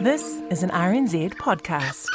[0.00, 2.08] This is an RNZ podcast.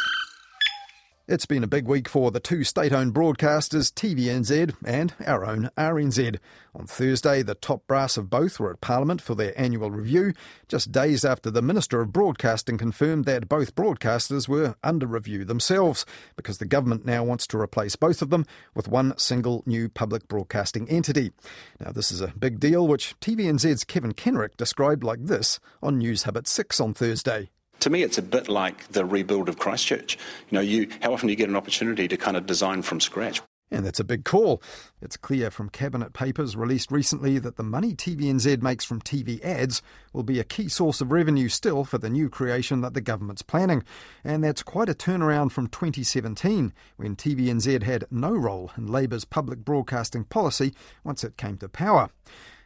[1.29, 5.69] It's been a big week for the two state owned broadcasters, TVNZ and our own
[5.77, 6.39] RNZ.
[6.75, 10.33] On Thursday, the top brass of both were at Parliament for their annual review,
[10.67, 16.05] just days after the Minister of Broadcasting confirmed that both broadcasters were under review themselves,
[16.35, 20.27] because the government now wants to replace both of them with one single new public
[20.27, 21.31] broadcasting entity.
[21.79, 26.35] Now, this is a big deal, which TVNZ's Kevin Kenrick described like this on Newshub
[26.35, 27.51] at 6 on Thursday.
[27.81, 30.17] To me, it's a bit like the rebuild of Christchurch.
[30.49, 32.99] You know, you how often do you get an opportunity to kind of design from
[32.99, 33.41] scratch?
[33.71, 34.63] And that's a big call.
[34.99, 39.83] It's clear from Cabinet papers released recently that the money TVNZ makes from TV ads
[40.11, 43.43] will be a key source of revenue still for the new creation that the government's
[43.43, 43.83] planning.
[44.23, 49.59] And that's quite a turnaround from 2017, when TVNZ had no role in Labour's public
[49.59, 52.09] broadcasting policy once it came to power.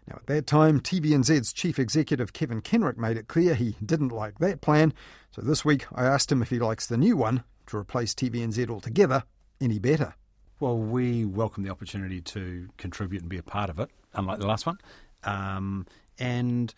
[0.08, 4.40] Now, at that time, TVNZ's chief executive Kevin Kenrick made it clear he didn't like
[4.40, 4.94] that plan.
[5.32, 8.70] So this week, I asked him if he likes the new one to replace TVNZ
[8.70, 9.24] altogether
[9.62, 10.16] any better.
[10.60, 14.48] Well, we welcome the opportunity to contribute and be a part of it, unlike the
[14.48, 14.78] last one.
[15.24, 15.88] Um,
[16.20, 16.74] and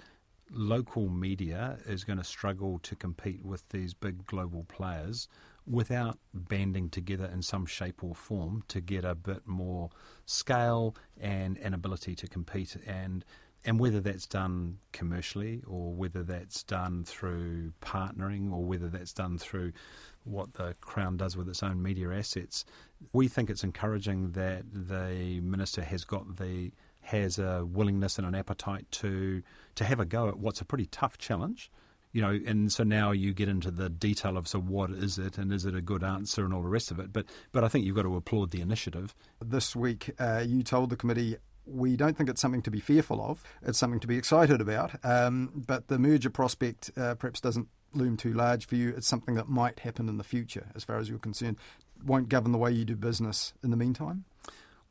[0.52, 5.28] local media is going to struggle to compete with these big global players
[5.67, 9.89] without banding together in some shape or form to get a bit more
[10.25, 12.77] scale and an ability to compete.
[12.85, 13.25] And
[13.67, 19.39] and whether that's done commercially or whether that's done through partnering or whether that's done
[19.39, 19.73] through
[20.23, 22.63] what the Crown does with its own media assets,
[23.11, 26.71] we think it's encouraging that the minister has got the
[27.02, 29.41] has a willingness and an appetite to
[29.75, 31.71] to have a go at what's a pretty tough challenge
[32.16, 35.38] you know, and so now you get into the detail of so what is it
[35.38, 37.11] and is it a good answer and all the rest of it.
[37.11, 39.13] But but I think you've got to applaud the initiative.
[39.44, 43.21] This week, uh, you told the committee we don't think it's something to be fearful
[43.21, 43.43] of.
[43.63, 44.91] It's something to be excited about.
[45.03, 48.93] Um, but the merger prospect uh, perhaps doesn't loom too large for you.
[48.95, 51.58] It's something that might happen in the future, as far as you're concerned.
[52.05, 54.23] Won't govern the way you do business in the meantime.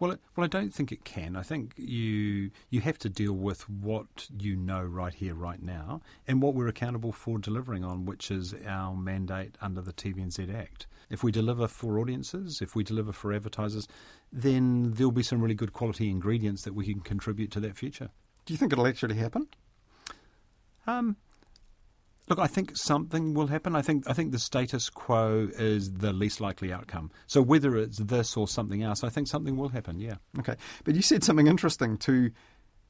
[0.00, 1.36] Well, well, I don't think it can.
[1.36, 6.00] I think you you have to deal with what you know right here, right now,
[6.26, 10.86] and what we're accountable for delivering on, which is our mandate under the TVNZ Act.
[11.10, 13.86] If we deliver for audiences, if we deliver for advertisers,
[14.32, 18.10] then there'll be some really good quality ingredients that we can contribute to that future.
[18.46, 19.46] Do you think it'll actually happen?
[20.86, 21.16] Um,
[22.28, 23.76] Look, I think something will happen.
[23.76, 27.10] I think I think the status quo is the least likely outcome.
[27.26, 30.00] So whether it's this or something else, I think something will happen.
[30.00, 30.16] Yeah.
[30.38, 32.30] Okay, but you said something interesting to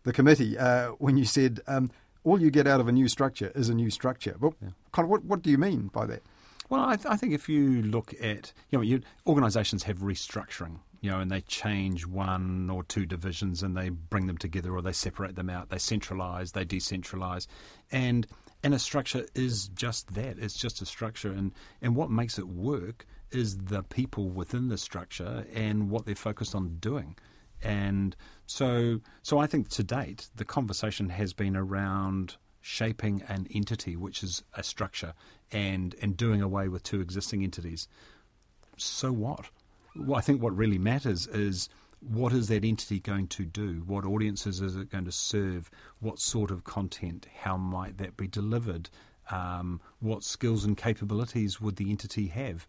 [0.04, 1.90] the committee uh, when you said um,
[2.22, 4.36] all you get out of a new structure is a new structure.
[4.38, 4.70] Well, yeah.
[4.92, 6.22] kind of what what do you mean by that?
[6.70, 10.78] Well, I, th- I think if you look at you know, you, organisations have restructuring
[11.04, 14.80] you know, and they change one or two divisions and they bring them together or
[14.80, 17.46] they separate them out, they centralise, they decentralise,
[17.92, 18.26] and
[18.64, 20.38] and a structure is just that.
[20.38, 21.52] It's just a structure, and
[21.82, 26.54] and what makes it work is the people within the structure and what they're focused
[26.54, 27.16] on doing.
[27.62, 28.16] And
[28.46, 34.22] so, so I think to date the conversation has been around shaping an entity, which
[34.22, 35.12] is a structure,
[35.52, 37.86] and and doing away with two existing entities.
[38.78, 39.50] So what?
[39.94, 41.68] Well, I think what really matters is
[42.06, 43.82] what is that entity going to do?
[43.86, 45.70] What audiences is it going to serve?
[46.00, 47.26] What sort of content?
[47.40, 48.90] How might that be delivered?
[49.30, 52.66] Um, what skills and capabilities would the entity have?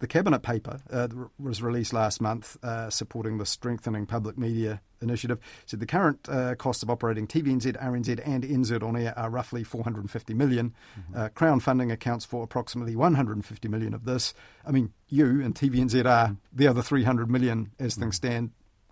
[0.00, 5.38] The Cabinet paper uh, was released last month uh, supporting the Strengthening Public Media Initiative.
[5.66, 9.64] Said the current uh, costs of operating TVNZ, RNZ, and NZ on air are roughly
[9.64, 10.74] 450 million.
[10.98, 11.18] Mm-hmm.
[11.18, 14.34] Uh, Crown funding accounts for approximately 150 million of this.
[14.66, 18.28] I mean, you and TVNZ are the other 300 million as things mm-hmm.
[18.28, 18.50] stand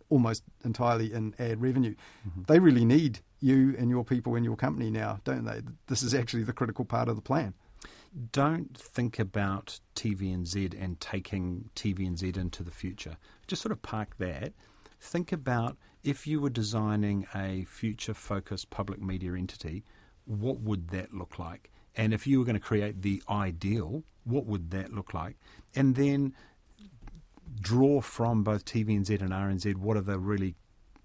[0.09, 1.95] almost entirely in ad revenue.
[2.29, 2.43] Mm-hmm.
[2.47, 5.63] They really need you and your people in your company now, don't they?
[5.89, 7.55] This is actually the critical part of the plan.
[8.33, 13.17] Don't think about TVNZ and taking TVNZ into the future.
[13.47, 14.53] Just sort of park that.
[14.99, 19.85] Think about if you were designing a future focused public media entity,
[20.25, 21.71] what would that look like?
[21.95, 25.37] And if you were going to create the ideal, what would that look like?
[25.75, 26.35] And then
[27.61, 30.55] draw from both TVNZ and RNZ what are the really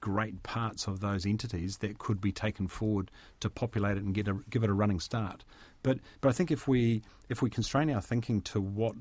[0.02, 4.28] great parts of those entities that could be taken forward to populate it and get
[4.28, 5.46] a, give it a running start.
[5.84, 8.96] But but I think if we if we constrain our thinking to what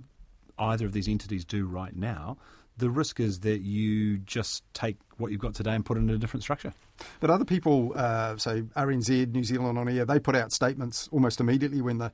[0.59, 2.37] either of these entities do right now,
[2.77, 6.11] the risk is that you just take what you've got today and put it in
[6.11, 6.73] a different structure.
[7.19, 11.41] But other people, uh, say RNZ, New Zealand on air, they put out statements almost
[11.41, 12.13] immediately when the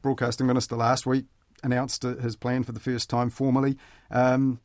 [0.00, 1.26] broadcasting minister last week
[1.62, 3.76] announced his plan for the first time formally.
[4.10, 4.58] Um,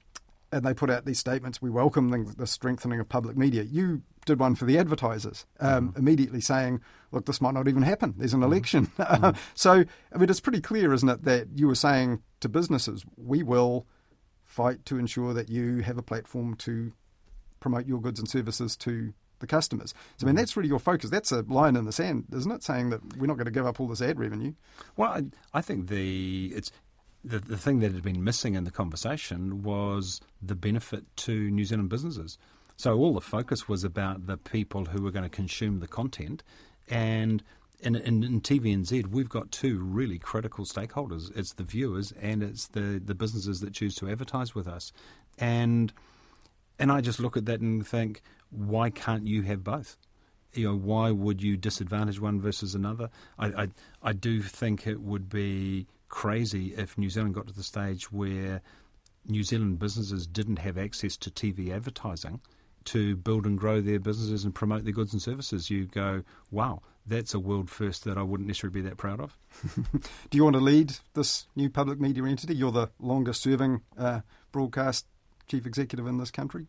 [0.51, 1.61] and they put out these statements.
[1.61, 3.63] We welcome the, the strengthening of public media.
[3.63, 5.97] You did one for the advertisers, um, mm.
[5.97, 8.13] immediately saying, look, this might not even happen.
[8.17, 8.51] There's an mm-hmm.
[8.51, 8.91] election.
[8.97, 9.37] Mm.
[9.55, 13.41] so, I mean, it's pretty clear, isn't it, that you were saying to businesses, we
[13.41, 13.87] will
[14.43, 16.91] fight to ensure that you have a platform to
[17.59, 19.93] promote your goods and services to the customers.
[20.17, 20.41] So, I mean, mm-hmm.
[20.41, 21.09] that's really your focus.
[21.09, 22.63] That's a line in the sand, isn't it?
[22.63, 24.53] Saying that we're not going to give up all this ad revenue.
[24.95, 25.23] Well, I,
[25.53, 26.71] I think the it's
[27.23, 31.65] the, the thing that had been missing in the conversation was the benefit to New
[31.65, 32.37] Zealand businesses.
[32.77, 36.43] So all the focus was about the people who were going to consume the content,
[36.89, 37.43] and
[37.79, 41.35] in, in, in TVNZ, we've got two really critical stakeholders.
[41.35, 44.91] It's the viewers and it's the, the businesses that choose to advertise with us.
[45.37, 45.93] And
[46.79, 48.21] and I just look at that and think,
[48.51, 49.97] why can't you have both?
[50.53, 53.09] You know, why would you disadvantage one versus another?
[53.37, 53.67] I, I,
[54.03, 58.61] I do think it would be crazy if New Zealand got to the stage where
[59.25, 62.41] New Zealand businesses didn't have access to TV advertising
[62.85, 65.69] to build and grow their businesses and promote their goods and services.
[65.69, 69.37] You go, wow, that's a world first that I wouldn't necessarily be that proud of.
[70.29, 72.55] Do you want to lead this new public media entity?
[72.55, 74.21] You're the longest serving uh,
[74.53, 75.05] broadcast
[75.47, 76.67] chief executive in this country.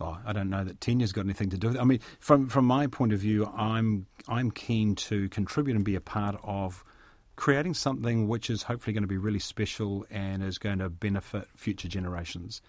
[0.00, 1.80] Oh, I don't know that tenure's got anything to do with it.
[1.80, 5.94] I mean, from from my point of view, I'm I'm keen to contribute and be
[5.94, 6.84] a part of
[7.36, 11.48] creating something which is hopefully going to be really special and is going to benefit
[11.54, 12.60] future generations.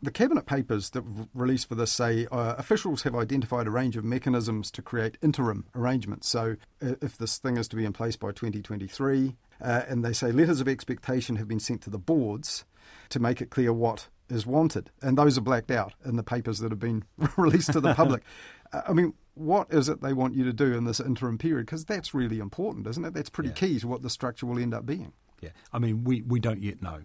[0.00, 3.96] The cabinet papers that were released for this say uh, officials have identified a range
[3.96, 6.28] of mechanisms to create interim arrangements.
[6.28, 10.12] So, uh, if this thing is to be in place by 2023, uh, and they
[10.12, 12.64] say letters of expectation have been sent to the boards
[13.08, 16.60] to make it clear what is wanted, and those are blacked out in the papers
[16.60, 17.04] that have been
[17.36, 18.22] released to the public.
[18.70, 21.66] Uh, I mean, what is it they want you to do in this interim period?
[21.66, 23.14] Because that's really important, isn't it?
[23.14, 23.54] That's pretty yeah.
[23.56, 25.12] key to what the structure will end up being.
[25.40, 27.02] Yeah, I mean, we, we don't yet know.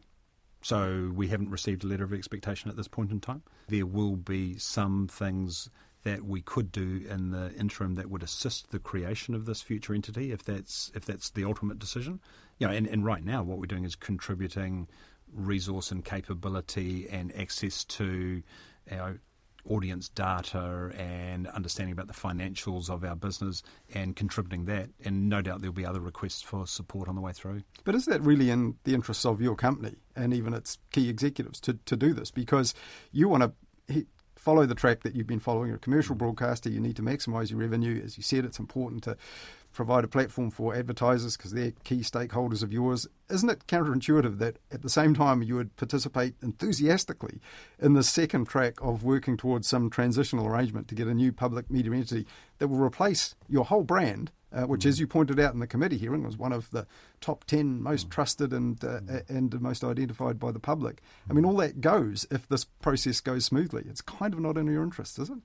[0.62, 3.44] So we haven't received a letter of expectation at this point in time.
[3.68, 5.70] There will be some things
[6.04, 9.94] that we could do in the interim that would assist the creation of this future
[9.94, 12.20] entity if that's if that's the ultimate decision.
[12.60, 14.88] You know, and, and right now what we're doing is contributing
[15.34, 18.44] resource and capability and access to
[18.92, 19.20] our
[19.68, 23.64] audience data and understanding about the financials of our business
[23.94, 24.90] and contributing that.
[25.06, 27.64] And no doubt there'll be other requests for support on the way through.
[27.84, 31.60] But is that really in the interests of your company and even its key executives
[31.62, 32.32] to, to do this?
[32.32, 32.74] Because
[33.12, 34.06] you want to
[34.44, 35.72] follow the track that you've been following.
[35.72, 38.02] A commercial broadcaster, you need to maximise your revenue.
[38.04, 39.16] As you said, it's important to
[39.74, 43.08] provide a platform for advertisers because they're key stakeholders of yours.
[43.30, 47.40] Isn't it counterintuitive that at the same time you would participate enthusiastically
[47.80, 51.70] in the second track of working towards some transitional arrangement to get a new public
[51.70, 52.28] media entity
[52.60, 54.32] that will replace your whole brand?
[54.54, 54.86] Uh, which, mm.
[54.90, 56.86] as you pointed out in the committee hearing, was one of the
[57.22, 58.12] top 10 most mm.
[58.12, 59.28] trusted and, uh, mm.
[59.28, 61.02] and most identified by the public.
[61.28, 63.84] I mean, all that goes if this process goes smoothly.
[63.90, 65.38] It's kind of not in your interest, is it?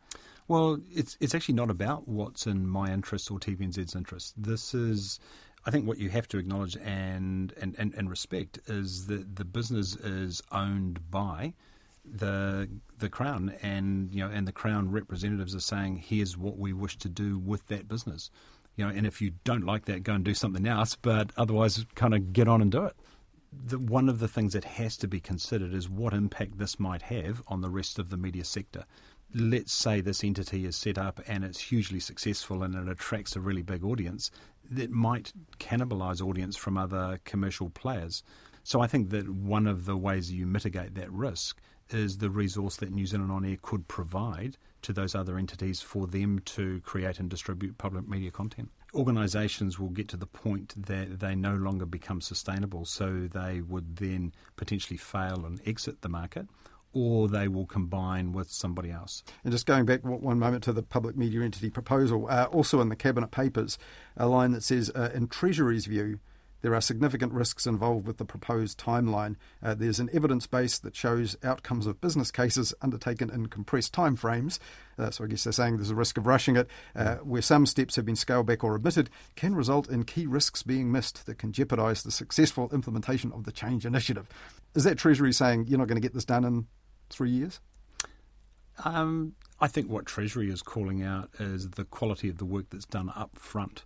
[0.48, 4.32] Well, it's it's actually not about what's in my interests or TVNZ's interests.
[4.34, 5.20] This is,
[5.66, 9.44] I think, what you have to acknowledge and and, and, and respect is that the
[9.44, 11.52] business is owned by
[12.02, 12.66] the
[12.98, 16.96] the crown, and you know, and the crown representatives are saying, "Here's what we wish
[16.98, 18.30] to do with that business."
[18.76, 20.96] You know, and if you don't like that, go and do something else.
[20.96, 22.96] But otherwise, kind of get on and do it.
[23.52, 27.02] The, one of the things that has to be considered is what impact this might
[27.02, 28.84] have on the rest of the media sector
[29.34, 33.40] let's say this entity is set up and it's hugely successful and it attracts a
[33.40, 34.30] really big audience,
[34.70, 38.22] that might cannibalize audience from other commercial players.
[38.62, 42.76] So I think that one of the ways you mitigate that risk is the resource
[42.76, 47.18] that New Zealand On Air could provide to those other entities for them to create
[47.18, 48.70] and distribute public media content.
[48.94, 53.96] Organisations will get to the point that they no longer become sustainable, so they would
[53.96, 56.46] then potentially fail and exit the market
[56.92, 59.22] or they will combine with somebody else.
[59.44, 62.88] And just going back one moment to the public media entity proposal, uh, also in
[62.88, 63.78] the Cabinet papers,
[64.16, 66.18] a line that says, uh, in Treasury's view,
[66.60, 69.36] there are significant risks involved with the proposed timeline.
[69.62, 74.58] Uh, there's an evidence base that shows outcomes of business cases undertaken in compressed timeframes.
[74.98, 77.64] Uh, so I guess they're saying there's a risk of rushing it, uh, where some
[77.64, 81.38] steps have been scaled back or omitted, can result in key risks being missed that
[81.38, 84.28] can jeopardise the successful implementation of the change initiative.
[84.74, 86.66] Is that Treasury saying you're not going to get this done in
[87.08, 87.60] three years?
[88.84, 92.86] Um, I think what Treasury is calling out is the quality of the work that's
[92.86, 93.84] done up front.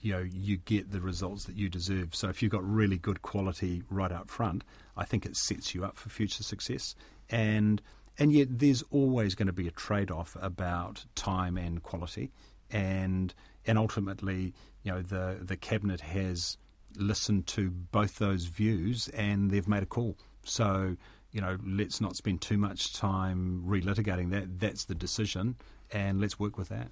[0.00, 2.14] You know, you get the results that you deserve.
[2.14, 4.62] So if you've got really good quality right up front,
[4.96, 6.94] I think it sets you up for future success.
[7.28, 7.82] And
[8.16, 12.30] and yet there's always going to be a trade-off about time and quality.
[12.70, 13.34] And
[13.66, 16.56] and ultimately, you know, the the cabinet has
[16.96, 20.16] listened to both those views and they've made a call.
[20.44, 20.96] So
[21.32, 24.60] you know, let's not spend too much time relitigating that.
[24.60, 25.56] That's the decision,
[25.90, 26.90] and let's work with that.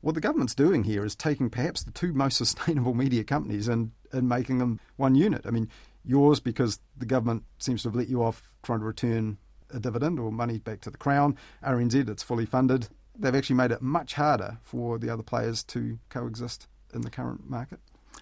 [0.00, 3.92] What the government's doing here is taking perhaps the two most sustainable media companies and,
[4.12, 5.42] and making them one unit.
[5.46, 5.68] I mean,
[6.04, 9.38] yours because the government seems to have let you off trying to return
[9.72, 11.36] a dividend or money back to the Crown.
[11.64, 12.88] RNZ, it's fully funded.
[13.16, 17.48] They've actually made it much harder for the other players to coexist in the current
[17.48, 17.78] market.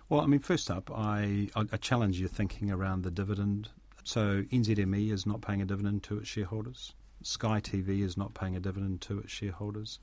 [0.09, 3.71] Well, I mean, first up, I, I challenge your thinking around the dividend.
[4.09, 6.95] So NZME is not paying a dividend to its shareholders.
[7.23, 9.99] Sky TV is not paying a dividend to its shareholders.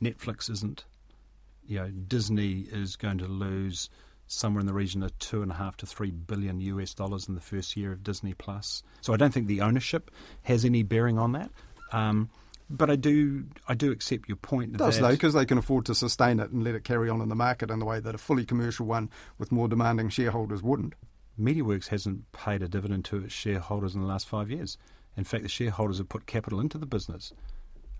[0.00, 0.86] Netflix isn't.
[1.66, 3.90] You know, Disney is going to lose
[4.26, 7.34] somewhere in the region of two and a half to three billion US dollars in
[7.34, 8.82] the first year of Disney Plus.
[9.02, 10.10] So I don't think the ownership
[10.44, 11.50] has any bearing on that.
[11.92, 12.30] Um,
[12.70, 14.72] but I do, I do accept your point.
[14.72, 17.10] It does that, though, because they can afford to sustain it and let it carry
[17.10, 20.08] on in the market in the way that a fully commercial one with more demanding
[20.08, 20.94] shareholders wouldn't.
[21.40, 24.76] MediaWorks hasn't paid a dividend to its shareholders in the last five years.
[25.16, 27.32] In fact, the shareholders have put capital into the business.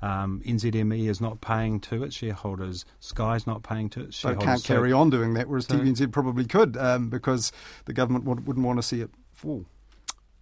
[0.03, 2.85] Um, NZME is not paying to its shareholders.
[3.01, 4.45] Sky's not paying to its shareholders.
[4.45, 7.53] They can't so, carry on doing that, whereas so, TVNZ probably could um, because
[7.85, 9.67] the government would, wouldn't want to see it fall.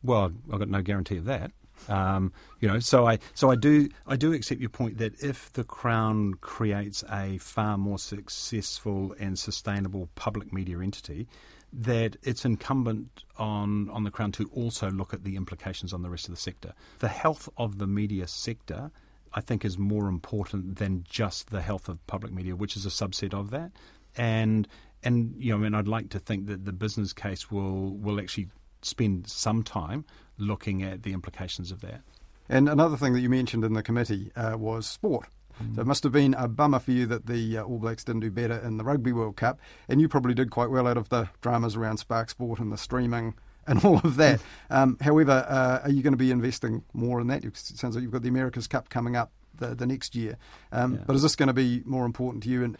[0.02, 1.50] Well, I've got no guarantee of that.
[1.88, 5.52] Um, you know, so I so I do I do accept your point that if
[5.52, 11.28] the Crown creates a far more successful and sustainable public media entity,
[11.72, 16.10] that it's incumbent on on the Crown to also look at the implications on the
[16.10, 16.72] rest of the sector.
[16.98, 18.90] The health of the media sector.
[19.34, 22.88] I think is more important than just the health of public media, which is a
[22.88, 23.72] subset of that.
[24.16, 24.66] And
[25.02, 28.18] and you know, I mean, I'd like to think that the business case will will
[28.18, 28.48] actually
[28.82, 30.04] spend some time
[30.38, 32.00] looking at the implications of that.
[32.48, 35.28] And another thing that you mentioned in the committee uh, was sport.
[35.62, 35.74] Mm.
[35.74, 38.20] So it must have been a bummer for you that the uh, All Blacks didn't
[38.20, 41.08] do better in the Rugby World Cup, and you probably did quite well out of
[41.08, 43.34] the dramas around Spark Sport and the streaming
[43.66, 44.40] and all of that.
[44.70, 47.44] um, however, uh, are you going to be investing more in that?
[47.44, 50.38] It sounds like you've got the America's Cup coming up the, the next year.
[50.72, 51.00] Um, yeah.
[51.06, 52.64] But is this going to be more important to you?
[52.64, 52.78] And,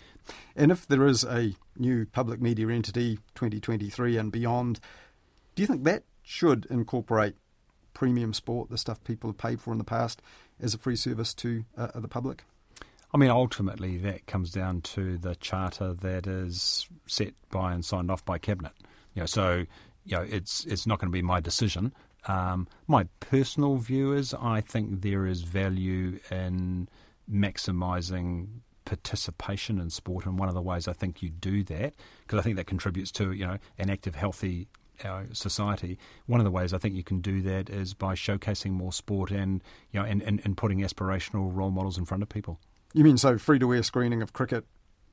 [0.57, 4.81] and if there is a new public media entity 2023 and beyond,
[5.55, 7.35] do you think that should incorporate
[7.95, 10.23] premium sport, the stuff people have paid for in the past,
[10.61, 12.45] as a free service to uh, the public?
[13.13, 18.11] I mean, ultimately, that comes down to the charter that is set by and signed
[18.11, 18.73] off by cabinet.
[19.15, 19.65] You know, so
[20.05, 21.93] you know, it's it's not going to be my decision.
[22.27, 26.89] Um, my personal view is, I think there is value in
[27.31, 31.95] maximising participation in sport, and one of the ways I think you do that,
[32.27, 34.69] because I think that contributes to you know an active, healthy
[35.05, 35.99] our society.
[36.27, 39.31] One of the ways I think you can do that is by showcasing more sport
[39.31, 39.63] and
[39.93, 42.61] you know and, and, and putting aspirational role models in front of people.
[42.95, 44.65] You mean so free to air screening of cricket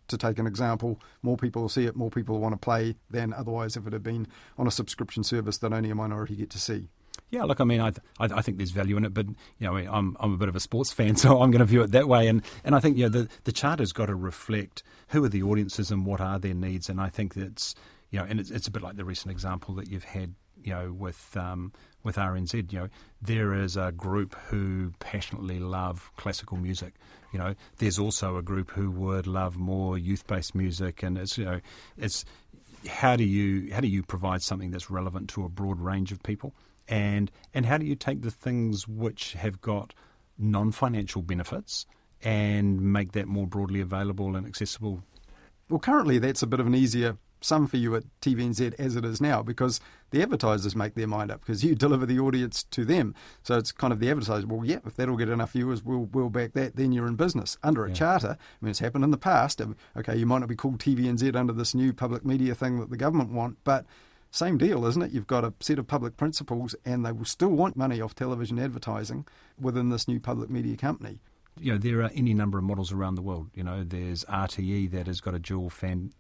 [0.08, 2.96] to take an example, more people will see it, more people will want to play
[3.10, 4.28] than otherwise if it had been
[4.58, 6.90] on a subscription service that only a minority get to see.
[7.32, 7.88] Yeah, look, I mean, I,
[8.20, 10.56] I, I think there's value in it, but you know, I'm I'm a bit of
[10.56, 12.98] a sports fan, so I'm going to view it that way, and and I think
[12.98, 16.40] you know the the charter's got to reflect who are the audiences and what are
[16.40, 17.74] their needs, and I think that's
[18.12, 20.74] you know, and it's, it's a bit like the recent example that you've had, you
[20.74, 21.74] know, with um,
[22.06, 22.72] with RNZ.
[22.72, 22.90] You know,
[23.22, 26.94] there is a group who passionately love classical music.
[27.34, 31.44] You know, there's also a group who would love more youth-based music, and it's you
[31.44, 31.60] know,
[31.98, 32.24] it's
[32.88, 36.24] how do you how do you provide something that's relevant to a broad range of
[36.24, 36.54] people,
[36.88, 39.94] and and how do you take the things which have got
[40.38, 41.86] non-financial benefits
[42.22, 45.02] and make that more broadly available and accessible
[45.70, 49.06] well, currently that's a bit of an easier sum for you at TVNZ as it
[49.06, 49.80] is now because
[50.12, 53.14] the advertisers make their mind up because you deliver the audience to them.
[53.44, 56.30] So it's kind of the advertiser, well, yeah, if that'll get enough viewers, we'll, we'll
[56.30, 57.58] back that, then you're in business.
[57.64, 57.96] Under a yeah.
[57.96, 59.62] charter, I mean, it's happened in the past.
[59.96, 62.98] Okay, you might not be called TVNZ under this new public media thing that the
[62.98, 63.86] government want, but
[64.32, 65.12] same deal, isn't it?
[65.12, 68.60] You've got a set of public principles and they will still want money off television
[68.60, 69.26] advertising
[69.60, 71.20] within this new public media company
[71.60, 73.50] you know, there are any number of models around the world.
[73.54, 76.14] You know, there's RTE that has got a dual fan,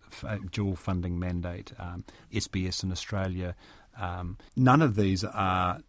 [0.51, 1.73] dual funding mandate.
[1.77, 3.55] Um, SBS in Australia.
[3.99, 5.79] Um, none of these are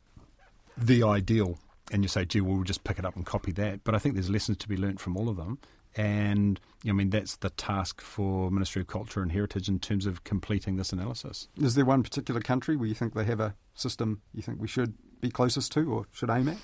[0.76, 1.58] the ideal.
[1.92, 3.84] And you say, gee, well, we'll just pick it up and copy that.
[3.84, 5.58] But I think there's lessons to be learnt from all of them.
[5.96, 10.24] And I mean, that's the task for Ministry of Culture and Heritage in terms of
[10.24, 11.48] completing this analysis.
[11.56, 14.68] Is there one particular country where you think they have a system you think we
[14.68, 16.58] should be closest to or should aim at?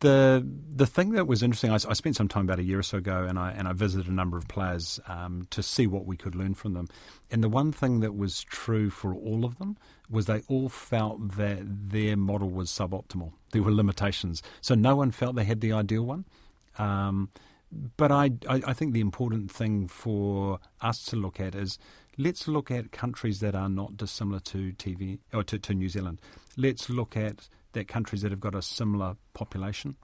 [0.00, 2.82] The the thing that was interesting, I, I, spent some time about a year or
[2.82, 6.04] so ago, and I and I visited a number of players um, to see what
[6.04, 6.88] we could learn from them.
[7.30, 9.78] And the one thing that was true for all of them
[10.10, 13.32] was they all felt that their model was suboptimal.
[13.52, 16.26] There were limitations, so no one felt they had the ideal one.
[16.78, 17.30] Um,
[17.96, 21.78] but I, I, I think the important thing for us to look at is
[22.16, 26.20] let's look at countries that are not dissimilar to TV or to, to New Zealand.
[26.56, 29.96] Let's look at that countries that have got a similar population.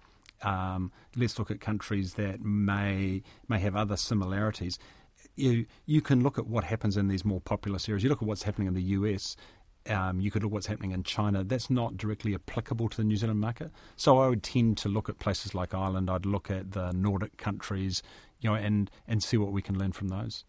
[0.43, 4.79] Um, let's look at countries that may may have other similarities.
[5.37, 8.03] You you can look at what happens in these more populous areas.
[8.03, 9.37] You look at what's happening in the US.
[9.89, 11.43] Um, you could look at what's happening in China.
[11.43, 13.73] That's not directly applicable to the New Zealand market.
[13.97, 16.09] So I would tend to look at places like Ireland.
[16.09, 18.03] I'd look at the Nordic countries,
[18.41, 20.45] you know, and and see what we can learn from those.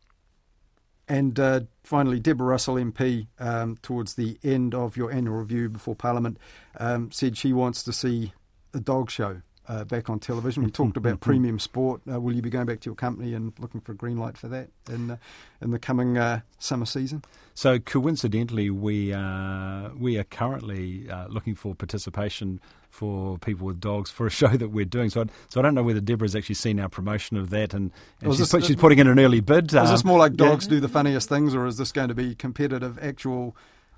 [1.14, 5.94] And uh, finally, Deborah Russell MP, um, towards the end of your annual review before
[5.94, 6.40] Parliament,
[6.80, 8.34] um, said she wants to see
[8.74, 10.64] a dog show uh, back on television.
[10.64, 12.02] We talked about premium sport.
[12.12, 14.38] Uh, will you be going back to your company and looking for a green light
[14.38, 15.20] for that in the,
[15.62, 17.24] in the coming uh, summer season?
[17.54, 24.12] So coincidentally, we uh, we are currently uh, looking for participation for people with dogs
[24.12, 25.10] for a show that we're doing.
[25.10, 27.92] So I, so I don't know whether Deborah's actually seen our promotion of that, and,
[28.22, 29.72] and she's, this, put, she's, putting in an early bid.
[29.72, 30.72] Is um, this more like dogs yeah.
[30.72, 33.56] do the funniest things, or is this going to be competitive actual?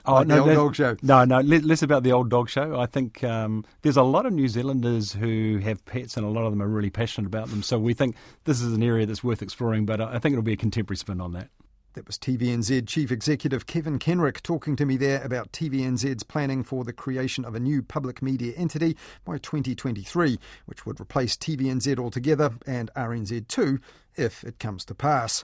[0.07, 0.97] Oh like no, the old dog show.
[1.01, 2.79] No, no, less about the old dog show.
[2.79, 6.45] I think um, there's a lot of New Zealanders who have pets, and a lot
[6.45, 7.63] of them are really passionate about them.
[7.63, 9.85] So we think this is an area that's worth exploring.
[9.85, 11.50] But I think it'll be a contemporary spin on that.
[11.95, 16.83] That was TVNZ Chief Executive Kevin Kenrick talking to me there about TVNZ's planning for
[16.83, 22.51] the creation of a new public media entity by 2023, which would replace TVNZ altogether
[22.67, 23.79] and RNZ too
[24.17, 25.33] if it comes to pass.